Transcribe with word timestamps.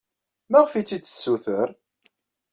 Maɣef 0.51 0.71
ay 0.73 0.83
tt-id-tessuter? 0.85 1.69